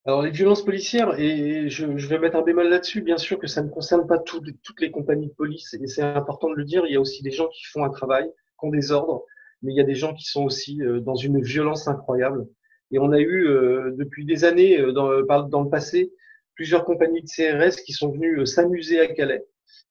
[0.07, 3.61] Alors les violences policières, et je, vais mettre un bémol là-dessus, bien sûr que ça
[3.61, 6.93] ne concerne pas toutes les compagnies de police, et c'est important de le dire, il
[6.93, 9.25] y a aussi des gens qui font un travail, qui ont des ordres,
[9.61, 12.47] mais il y a des gens qui sont aussi dans une violence incroyable.
[12.91, 13.49] Et on a eu
[13.97, 16.13] depuis des années dans, dans le passé
[16.55, 19.43] plusieurs compagnies de CRS qui sont venues s'amuser à Calais.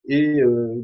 [0.08, 0.40] Et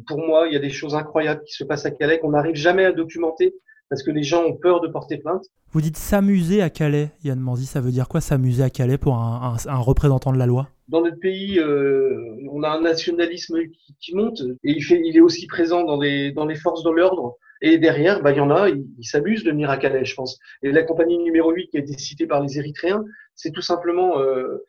[0.06, 2.56] pour moi, il y a des choses incroyables qui se passent à Calais qu'on n'arrive
[2.56, 3.54] jamais à documenter
[3.92, 5.44] parce que les gens ont peur de porter plainte.
[5.72, 9.16] Vous dites s'amuser à Calais, Yann Manzi, ça veut dire quoi s'amuser à Calais pour
[9.16, 10.70] un, représentant de la loi?
[10.88, 13.58] Dans notre pays, euh, on a un nationalisme
[14.00, 16.90] qui, monte et il, fait, il est aussi présent dans les, dans les forces de
[16.90, 17.36] l'ordre.
[17.60, 20.38] Et derrière, bah, il y en a, ils s'amusent de venir à Calais, je pense.
[20.62, 24.18] Et la compagnie numéro 8 qui a été citée par les Érythréens, c'est tout simplement
[24.20, 24.64] euh,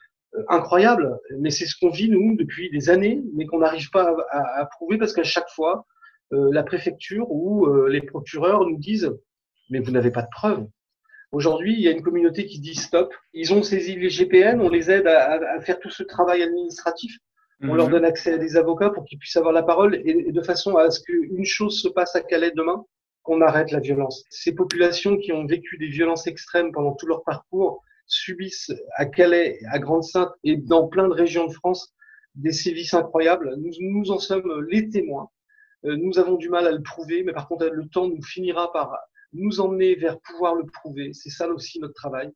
[0.50, 1.18] incroyable.
[1.40, 4.66] Mais c'est ce qu'on vit, nous, depuis des années, mais qu'on n'arrive pas à, à
[4.66, 5.86] prouver parce qu'à chaque fois,
[6.32, 9.12] la préfecture ou euh, les procureurs nous disent
[9.70, 10.68] mais vous n'avez pas de preuves.
[11.32, 13.14] Aujourd'hui, il y a une communauté qui dit stop.
[13.34, 17.18] Ils ont saisi les GPN, on les aide à, faire tout ce travail administratif.
[17.62, 17.94] On leur mhm.
[17.94, 20.92] donne accès à des avocats pour qu'ils puissent avoir la parole et, de façon à
[20.92, 22.86] ce qu'une chose se passe à Calais demain,
[23.24, 24.26] qu'on arrête la violence.
[24.30, 29.60] Ces populations qui ont vécu des violences extrêmes pendant tout leur parcours subissent à Calais,
[29.72, 31.94] à Grande-Sainte et dans plein de régions de France
[32.36, 33.56] des sévices incroyables.
[33.58, 35.30] Nous, nous en sommes les témoins.
[35.86, 38.72] Euh, nous avons du mal à le prouver, mais par contre, le temps nous finira
[38.72, 38.98] par
[39.34, 41.12] nous emmener vers pouvoir le prouver.
[41.14, 42.32] C'est ça aussi notre travail.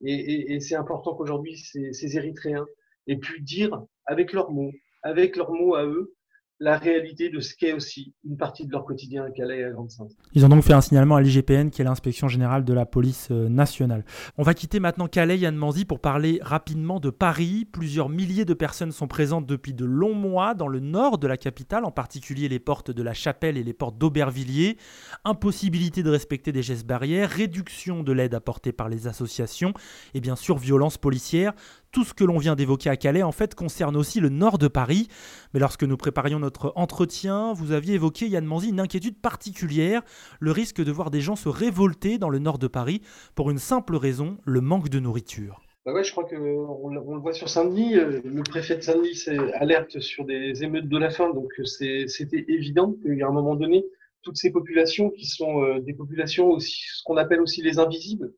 [0.00, 2.66] Et, c'est important qu'aujourd'hui, ces, ces Érythréens
[3.08, 6.14] aient pu dire avec leurs mots, avec leurs mots à eux,
[6.60, 9.70] la réalité de ce qu'est aussi une partie de leur quotidien à Calais et à
[9.70, 10.10] Grande-Sainte.
[10.34, 13.28] Ils ont donc fait un signalement à l'IGPN, qui est l'inspection générale de la police
[13.30, 14.04] euh, nationale.
[14.38, 17.64] On va quitter maintenant Calais, Yann Manzi, pour parler rapidement de Paris.
[17.64, 21.36] Plusieurs milliers de personnes sont présentes depuis de longs mois dans le nord de la
[21.36, 24.78] capitale, en particulier les portes de la Chapelle et les portes d'Aubervilliers.
[25.24, 29.74] Impossibilité de respecter des gestes barrières, réduction de l'aide apportée par les associations
[30.14, 31.52] et bien sûr violence policière.
[31.98, 34.68] Tout ce que l'on vient d'évoquer à Calais, en fait, concerne aussi le nord de
[34.68, 35.08] Paris.
[35.52, 40.02] Mais lorsque nous préparions notre entretien, vous aviez évoqué, Yann Manzi, une inquiétude particulière,
[40.38, 43.02] le risque de voir des gens se révolter dans le nord de Paris
[43.34, 45.60] pour une simple raison, le manque de nourriture.
[45.84, 47.96] Bah ouais, je crois qu'on le voit sur Saint-Denis.
[47.96, 51.32] Euh, le préfet de Saint-Denis alerte sur des émeutes de la faim.
[51.34, 53.84] Donc euh, c'était évident a un moment donné,
[54.22, 58.32] toutes ces populations qui sont euh, des populations aussi, ce qu'on appelle aussi les invisibles,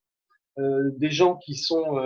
[0.56, 1.98] des gens qui sont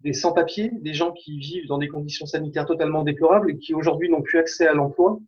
[0.00, 4.08] des sans-papiers, des gens qui vivent dans des conditions sanitaires totalement déplorables et qui aujourd'hui
[4.08, 5.18] n'ont plus accès à l'emploi.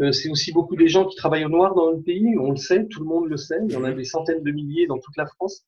[0.00, 2.56] Euh, c'est aussi beaucoup des gens qui travaillent au noir dans le pays, on le
[2.56, 4.98] sait, tout le monde le sait, il y en a des centaines de milliers dans
[4.98, 5.66] toute la France.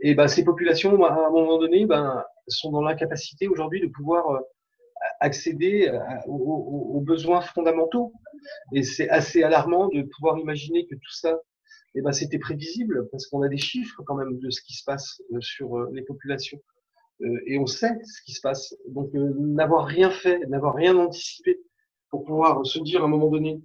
[0.00, 4.30] Et ben, ces populations, à un moment donné, ben, sont dans l'incapacité aujourd'hui de pouvoir
[4.30, 4.38] euh,
[5.20, 5.90] accéder
[6.26, 8.12] aux, aux, besoins fondamentaux.
[8.74, 11.40] Et c'est assez alarmant de pouvoir imaginer que tout ça,
[11.94, 14.84] et ben, c'était prévisible, parce qu'on a des chiffres quand même de ce qui se
[14.84, 16.60] passe euh, sur les populations.
[17.22, 18.74] Euh, et on sait ce qui se passe.
[18.88, 21.60] Donc euh, n'avoir rien fait, n'avoir rien anticipé
[22.10, 23.60] pour pouvoir se dire à un moment donné,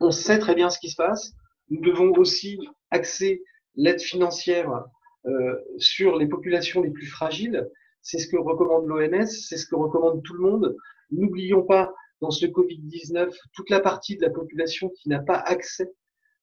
[0.00, 1.32] on sait très bien ce qui se passe.
[1.70, 2.58] Nous devons aussi
[2.90, 3.42] axer
[3.74, 4.84] l'aide financière
[5.26, 7.68] euh, sur les populations les plus fragiles.
[8.02, 10.76] C'est ce que recommande l'OMS, c'est ce que recommande tout le monde.
[11.10, 15.90] N'oublions pas dans ce Covid-19 toute la partie de la population qui n'a pas accès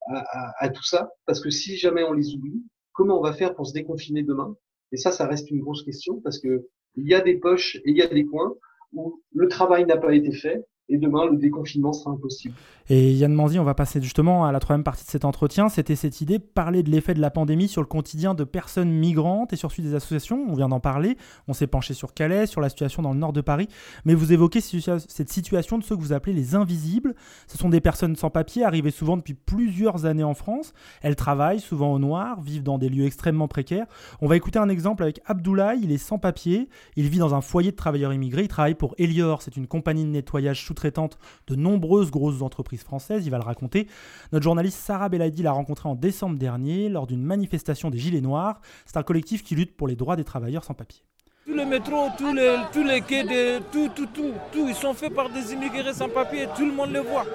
[0.08, 3.66] à, tout ça, parce que si jamais on les oublie, comment on va faire pour
[3.66, 4.56] se déconfiner demain?
[4.92, 7.92] Et ça, ça reste une grosse question parce que il y a des poches et
[7.92, 8.56] il y a des coins
[8.94, 12.56] où le travail n'a pas été fait et demain le déconfinement sera impossible.
[12.88, 15.70] Et Yann Manzi, on va passer justement à la troisième partie de cet entretien.
[15.70, 19.54] C'était cette idée, parler de l'effet de la pandémie sur le quotidien de personnes migrantes
[19.54, 20.46] et sur celui des associations.
[20.48, 21.18] On vient d'en parler.
[21.48, 23.68] On s'est penché sur Calais, sur la situation dans le nord de Paris.
[24.06, 27.16] Mais vous évoquez cette situation de ceux que vous appelez les invisibles.
[27.48, 30.74] Ce sont des personnes sans papier, arrivées souvent depuis plusieurs années en France.
[31.02, 33.88] Elles travaillent souvent au noir, vivent dans des lieux extrêmement précaires.
[34.22, 35.80] On va écouter un exemple avec Abdoulaye.
[35.82, 36.70] Il est sans papier.
[36.96, 38.44] Il vit dans un foyer de travailleurs immigrés.
[38.44, 39.42] Il travaille pour Elior.
[39.42, 43.88] C'est une compagnie de nettoyage sous-traitante de nombreuses grosses entreprises française, il va le raconter.
[44.34, 48.60] Notre journaliste Sarah Beladi l'a rencontré en décembre dernier lors d'une manifestation des Gilets Noirs.
[48.86, 51.02] C'est un collectif qui lutte pour les droits des travailleurs sans papier.
[51.46, 54.08] Tous les métros, tous les, quais, de, tout, tout,
[54.52, 57.26] tout, ils sont faits par des immigrés sans papier, tout le monde le voit.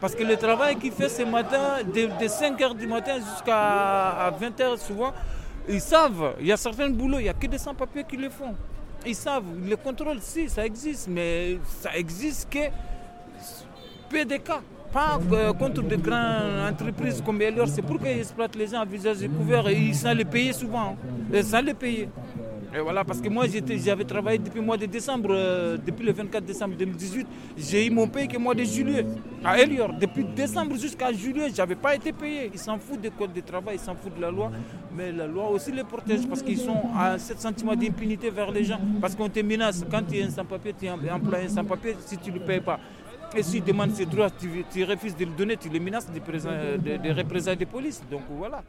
[0.00, 5.12] Parce que le travail qu'il fait ce matin, de, 5h du matin jusqu'à 20h souvent,
[5.68, 8.28] ils savent, il y a certains boulots, il n'y a que des sans-papiers qui le
[8.28, 8.56] font.
[9.06, 12.68] Ils savent, le contrôle, si, ça existe, mais ça existe que
[14.10, 14.60] peu de cas
[14.92, 18.84] pas euh, contre de grandes entreprises comme Elior, c'est pour qu'ils exploitent les gens à
[18.84, 20.96] visage découvert et ils savent les payer souvent.
[21.32, 21.42] Ils hein.
[21.42, 22.08] savent les payer.
[22.74, 23.46] Et voilà, parce que moi
[23.84, 27.26] j'avais travaillé depuis le mois de décembre, euh, depuis le 24 décembre 2018,
[27.58, 29.04] j'ai eu mon paye que mois de juillet
[29.44, 29.92] à Elior.
[30.00, 32.48] Depuis décembre jusqu'à juillet, je n'avais pas été payé.
[32.52, 34.52] Ils s'en foutent des codes de travail, ils s'en foutent de la loi,
[34.96, 38.62] mais la loi aussi les protège parce qu'ils sont à 7 cm d'impunité vers les
[38.62, 38.80] gens.
[39.00, 42.30] Parce qu'on te menace, quand tu es un sans-papier, tu es employé sans-papier, si tu
[42.30, 42.78] ne le payes pas
[43.36, 46.96] Et s'il demande ses droits, tu, refuses de le donner, tu les menaces des, de,
[47.02, 48.00] de représailles de police.
[48.08, 48.62] Donc voilà.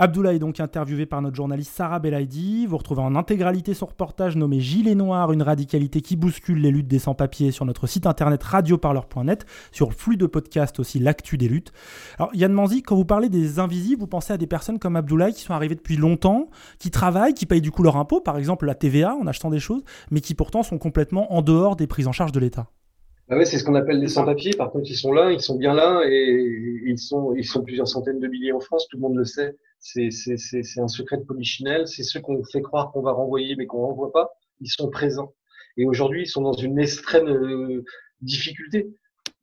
[0.00, 2.66] Abdoulaye est donc interviewé par notre journaliste Sarah Belaïdi.
[2.66, 6.86] Vous retrouvez en intégralité son reportage nommé Gilets noirs, une radicalité qui bouscule les luttes
[6.86, 11.48] des sans-papiers sur notre site internet radioparleur.net, sur le flux de podcast aussi l'actu des
[11.48, 11.72] luttes.
[12.16, 15.32] Alors Yann Manzi, quand vous parlez des invisibles, vous pensez à des personnes comme Abdoulaye
[15.32, 18.66] qui sont arrivées depuis longtemps, qui travaillent, qui payent du coup leur impôt, par exemple
[18.66, 19.82] la TVA en achetant des choses,
[20.12, 22.68] mais qui pourtant sont complètement en dehors des prises en charge de l'État.
[23.30, 24.52] Ah c'est ce qu'on appelle des sans-papiers.
[24.56, 27.34] Par contre, ils sont là, ils sont bien là, et ils sont
[27.64, 28.86] plusieurs centaines de milliers en France.
[28.88, 29.56] Tout le monde le sait.
[29.80, 30.08] C'est,
[30.78, 31.86] un secret de polichinelle.
[31.86, 34.30] C'est ceux qu'on fait croire qu'on va renvoyer, mais qu'on renvoie pas.
[34.60, 35.34] Ils sont présents.
[35.76, 37.84] Et aujourd'hui, ils sont dans une extrême euh,
[38.20, 38.88] difficulté.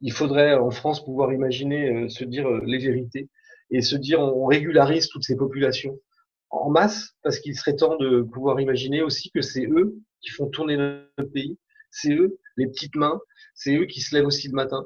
[0.02, 3.30] Il faudrait en France pouvoir imaginer euh, se dire euh, les vérités
[3.72, 5.98] et se dire on régularise toutes ces populations
[6.50, 10.48] en masse parce qu'il serait temps de pouvoir imaginer aussi que c'est eux qui font
[10.48, 11.58] tourner notre pays.
[11.90, 13.20] C'est eux, les petites mains,
[13.54, 14.86] c'est eux qui se lèvent aussi le matin,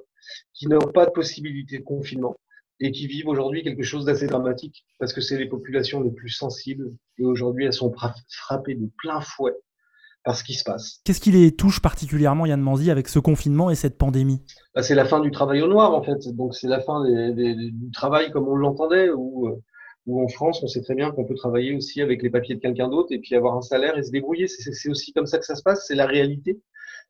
[0.53, 2.38] qui n'ont pas de possibilité de confinement
[2.80, 6.30] et qui vivent aujourd'hui quelque chose d'assez dramatique parce que c'est les populations les plus
[6.30, 7.94] sensibles et aujourd'hui elles sont
[8.30, 9.54] frappées de plein fouet
[10.24, 11.00] par ce qui se passe.
[11.06, 14.42] Qu'est-ce qui les touche particulièrement, Yann Manzi, avec ce confinement et cette pandémie?
[14.76, 17.34] Bah, C'est la fin du travail au noir en fait, donc c'est la fin des,
[17.34, 19.62] des, du travail comme on l'entendait où,
[20.06, 22.60] où en France on sait très bien qu'on peut travailler aussi avec les papiers de
[22.60, 24.48] quelqu'un d'autre et puis avoir un salaire et se débrouiller.
[24.48, 26.60] C'est aussi comme ça que ça se passe, c'est la réalité.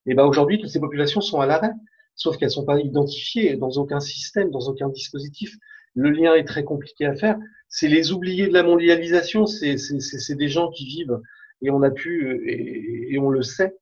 [0.06, 1.72] Et ben aujourd'hui, toutes ces populations sont à l'arrêt,
[2.20, 5.56] sauf qu'elles sont pas identifiées dans aucun système, dans aucun dispositif.
[5.96, 7.38] Le lien est très compliqué à faire.
[7.70, 11.20] C'est les oubliés de la mondialisation, c'est des gens qui vivent,
[11.62, 13.74] et on a pu, et, et on le sait,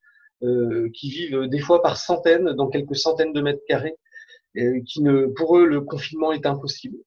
[0.44, 3.96] euh, qui vivent des fois par centaines, dans quelques centaines de mètres carrés,
[4.54, 6.98] et qui ne, pour eux, le confinement est impossible.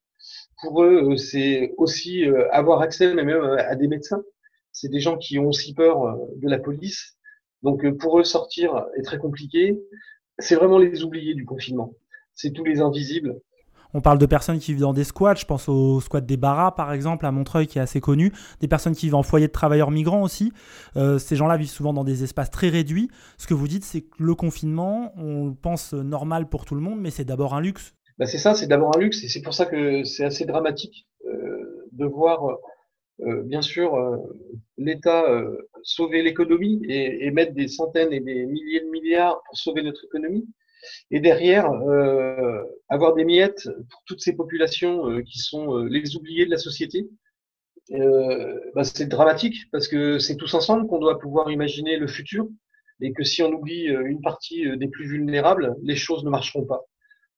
[0.63, 4.23] Pour eux, c'est aussi euh, avoir accès même à des médecins.
[4.73, 7.17] C'est des gens qui ont aussi peur euh, de la police,
[7.63, 9.79] donc pour eux, sortir est très compliqué.
[10.41, 11.93] C'est vraiment les oubliés du confinement.
[12.35, 13.41] C'est tous les invisibles.
[13.93, 16.73] On parle de personnes qui vivent dans des squats, je pense au squat des Barras
[16.73, 19.53] par exemple, à Montreuil qui est assez connu, des personnes qui vivent en foyer de
[19.53, 20.53] travailleurs migrants aussi.
[20.97, 23.11] Euh, ces gens-là vivent souvent dans des espaces très réduits.
[23.37, 27.01] Ce que vous dites, c'est que le confinement, on pense normal pour tout le monde,
[27.01, 27.95] mais c'est d'abord un luxe.
[28.19, 31.09] Ben c'est ça, c'est d'abord un luxe et c'est pour ça que c'est assez dramatique
[31.27, 32.45] euh, de voir
[33.23, 34.17] euh, bien sûr, euh,
[34.79, 39.57] l'État euh, sauver l'économie et, et, mettre des centaines et des milliers de milliards pour
[39.57, 40.47] sauver notre économie,
[41.11, 46.51] et derrière euh, avoir des miettes pour toutes ces populations qui sont les oubliés de
[46.51, 47.09] la société.
[48.75, 52.49] Bah, c'est dramatique parce que c'est tous ensemble qu'on doit pouvoir imaginer le futur
[53.01, 56.83] et que si on oublie une partie des plus vulnérables, les choses ne marcheront pas.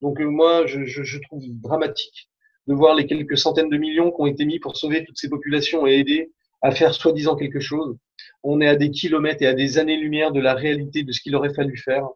[0.03, 2.29] Donc moi, je, je, je trouve dramatique
[2.67, 5.29] de voir les quelques centaines de millions qui ont été mis pour sauver toutes ces
[5.29, 7.97] populations et aider à faire soi-disant quelque chose.
[8.43, 11.35] On est à des kilomètres et à des années-lumière de la réalité de ce qu'il
[11.35, 12.07] aurait fallu faire.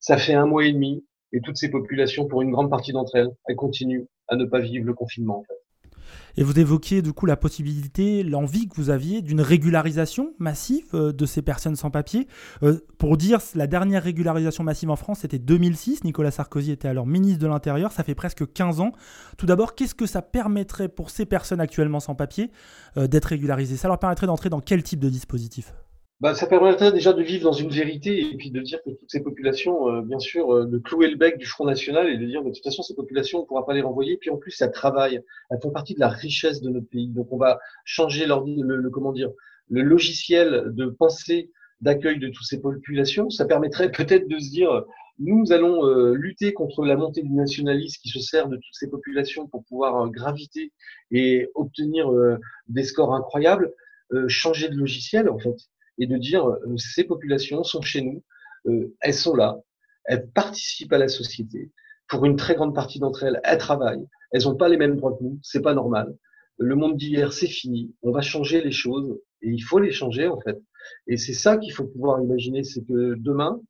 [0.00, 3.16] Ça fait un mois et demi et toutes ces populations, pour une grande partie d'entre
[3.16, 5.44] elles, elles continuent à ne pas vivre le confinement.
[6.36, 11.12] Et vous évoquiez du coup la possibilité, l'envie que vous aviez d'une régularisation massive euh,
[11.12, 12.26] de ces personnes sans papier.
[12.62, 16.04] Euh, pour dire, la dernière régularisation massive en France, c'était 2006.
[16.04, 17.92] Nicolas Sarkozy était alors ministre de l'Intérieur.
[17.92, 18.92] Ça fait presque 15 ans.
[19.38, 22.50] Tout d'abord, qu'est-ce que ça permettrait pour ces personnes actuellement sans papier
[22.96, 23.76] euh, d'être régularisées?
[23.76, 25.72] Ça leur permettrait d'entrer dans quel type de dispositif?
[26.24, 29.10] Bah, ça permettrait déjà de vivre dans une vérité et puis de dire que toutes
[29.10, 32.24] ces populations, euh, bien sûr, euh, de clouer le bec du Front National et de
[32.24, 34.16] dire de toute façon ces populations on ne pourra pas les renvoyer.
[34.16, 37.08] Puis en plus, ça travaille, elles font partie de la richesse de notre pays.
[37.08, 39.30] Donc on va changer le, le comment dire,
[39.68, 41.50] le logiciel de pensée
[41.82, 43.28] d'accueil de toutes ces populations.
[43.28, 44.84] Ça permettrait peut-être de se dire
[45.18, 48.88] nous allons euh, lutter contre la montée du nationalisme qui se sert de toutes ces
[48.88, 50.72] populations pour pouvoir euh, graviter
[51.10, 53.72] et obtenir euh, des scores incroyables.
[54.28, 55.56] changer de logiciel en fait
[55.98, 58.22] et de dire euh, ces populations sont chez nous,
[58.66, 59.58] euh, elles sont là,
[60.04, 61.70] elles participent à la société.
[62.08, 65.16] Pour une très grande partie d'entre elles, elles travaillent, elles n'ont pas les mêmes droits
[65.16, 66.14] que nous, c'est pas normal.
[66.58, 67.94] Le monde d'hier, c'est fini.
[68.02, 70.60] On va changer les choses et il faut les changer en fait.
[71.06, 73.60] Et c'est ça qu'il faut pouvoir imaginer, c'est que demain,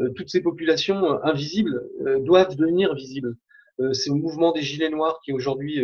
[0.00, 1.82] euh, toutes ces populations invisibles
[2.24, 3.36] doivent devenir visibles.
[3.92, 5.82] c'est le mouvement des Gilets Noirs qui aujourd'hui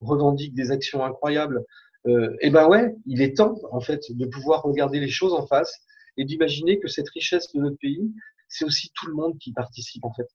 [0.00, 1.64] revendique des actions incroyables
[2.06, 5.46] euh, et ben ouais, il est temps en fait de pouvoir regarder les choses en
[5.46, 5.72] face
[6.16, 8.12] et d'imaginer que cette richesse de notre pays,
[8.48, 10.28] c'est aussi tout le monde qui participe en fait,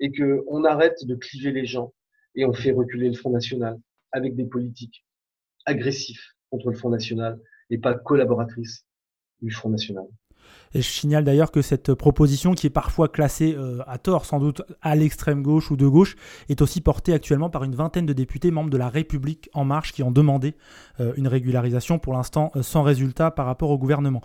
[0.00, 1.92] et que on arrête de cliver les gens
[2.34, 3.76] et on fait reculer le Front National
[4.12, 5.04] avec des politiques
[5.64, 8.84] agressifs contre le Front National et pas collaboratrices
[9.42, 10.06] du Front National.
[10.74, 14.62] Je signale d'ailleurs que cette proposition, qui est parfois classée euh, à tort sans doute
[14.82, 16.16] à l'extrême gauche ou de gauche,
[16.48, 19.92] est aussi portée actuellement par une vingtaine de députés membres de la République en marche
[19.92, 20.54] qui ont demandé
[21.00, 24.20] euh, une régularisation, pour l'instant euh, sans résultat par rapport au gouvernement.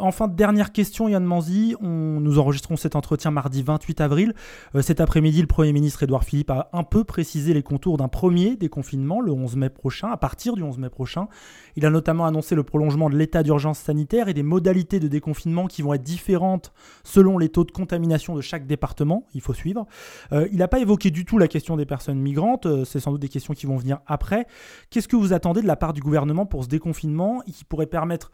[0.00, 4.34] enfin, dernière question, Yann Manzi, on, nous enregistrons cet entretien mardi 28 avril.
[4.80, 8.56] cet après-midi, le Premier ministre Édouard Philippe a un peu précisé les contours d'un premier
[8.56, 11.28] déconfinement le 11 mai prochain, à partir du 11 mai prochain.
[11.76, 15.66] Il a notamment annoncé le prolongement de l'état d'urgence sanitaire et des modalités de déconfinement
[15.66, 16.72] qui vont être différentes
[17.04, 19.26] selon les taux de contamination de chaque département.
[19.34, 19.86] Il faut suivre.
[20.32, 22.66] Euh, il n'a pas évoqué du tout la question des personnes migrantes.
[22.66, 24.46] Euh, c'est sans doute des questions qui vont venir après.
[24.90, 28.30] Qu'est-ce que vous attendez de la part du gouvernement pour ce déconfinement qui pourrait permettre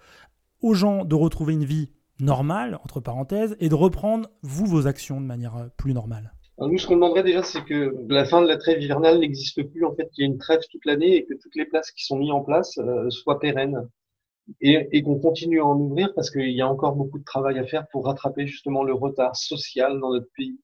[0.60, 1.90] aux gens de retrouver une vie
[2.20, 6.32] normale, entre parenthèses, et de reprendre, vous, vos actions de manière euh, plus normale?
[6.58, 9.84] Nous, ce qu'on demanderait déjà, c'est que la fin de la trêve hivernale n'existe plus,
[9.84, 12.04] en fait, qu'il y ait une trêve toute l'année et que toutes les places qui
[12.04, 12.78] sont mises en place
[13.08, 13.88] soient pérennes
[14.60, 17.58] et, et qu'on continue à en ouvrir parce qu'il y a encore beaucoup de travail
[17.58, 20.58] à faire pour rattraper justement le retard social dans notre pays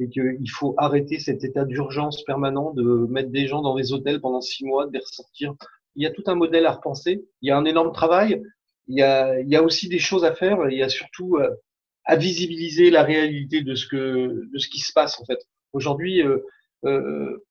[0.00, 4.20] et qu'il faut arrêter cet état d'urgence permanent de mettre des gens dans des hôtels
[4.20, 5.54] pendant six mois, de les ressortir.
[5.96, 7.24] Il y a tout un modèle à repenser.
[7.42, 8.42] Il y a un énorme travail.
[8.86, 10.70] Il y a, il y a aussi des choses à faire.
[10.70, 11.50] Il y a surtout euh,
[12.04, 15.38] à visibiliser la réalité de ce que de ce qui se passe en fait.
[15.72, 16.38] Aujourd'hui, euh,
[16.84, 17.44] euh,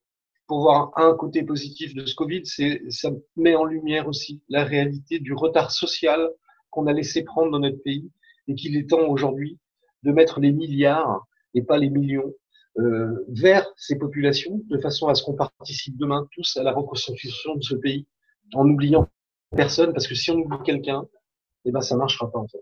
[0.48, 4.64] pour voir un côté positif de ce Covid, c'est ça met en lumière aussi la
[4.64, 6.30] réalité du retard social
[6.70, 8.10] qu'on a laissé prendre dans notre pays
[8.48, 9.60] et qu'il est temps aujourd'hui
[10.04, 12.34] de mettre les milliards et pas les millions
[12.80, 17.56] euh, vers ces populations de façon à ce qu'on participe demain tous à la reconstruction
[17.56, 18.08] de ce pays
[18.54, 19.08] en n'oubliant
[19.56, 21.08] personne parce que si on oublie quelqu'un,
[21.66, 22.62] eh ben ça marchera pas en fait.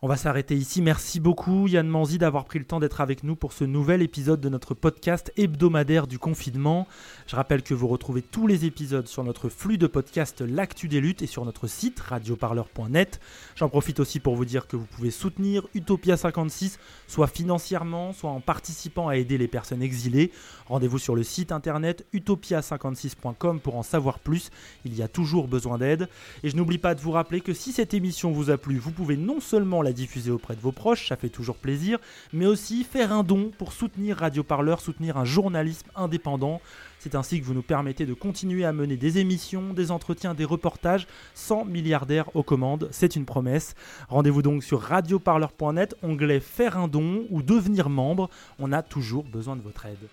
[0.00, 0.80] On va s'arrêter ici.
[0.80, 4.40] Merci beaucoup Yann Manzi d'avoir pris le temps d'être avec nous pour ce nouvel épisode
[4.40, 6.86] de notre podcast hebdomadaire du confinement.
[7.26, 11.00] Je rappelle que vous retrouvez tous les épisodes sur notre flux de podcast L'actu des
[11.00, 13.18] luttes et sur notre site radioparleur.net.
[13.56, 16.78] J'en profite aussi pour vous dire que vous pouvez soutenir Utopia 56
[17.08, 20.30] soit financièrement, soit en participant à aider les personnes exilées.
[20.66, 24.50] Rendez-vous sur le site internet utopia56.com pour en savoir plus.
[24.84, 26.08] Il y a toujours besoin d'aide.
[26.44, 28.92] Et je n'oublie pas de vous rappeler que si cette émission vous a plu, vous
[28.92, 31.98] pouvez non seulement la diffuser auprès de vos proches, ça fait toujours plaisir,
[32.34, 36.60] mais aussi faire un don pour soutenir Radio Parleur, soutenir un journalisme indépendant.
[36.98, 40.44] C'est ainsi que vous nous permettez de continuer à mener des émissions, des entretiens, des
[40.44, 42.88] reportages sans milliardaires aux commandes.
[42.90, 43.74] C'est une promesse.
[44.08, 48.28] Rendez-vous donc sur radioparleur.net, onglet Faire un don ou devenir membre.
[48.58, 50.08] On a toujours besoin de votre aide.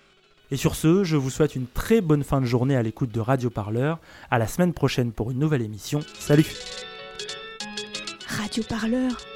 [0.50, 3.20] Et sur ce, je vous souhaite une très bonne fin de journée à l'écoute de
[3.20, 3.98] Radio Parleur.
[4.30, 6.00] À la semaine prochaine pour une nouvelle émission.
[6.18, 6.46] Salut
[8.28, 9.35] Radio Parleur